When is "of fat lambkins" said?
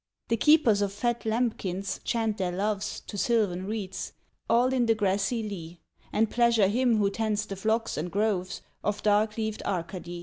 0.81-1.99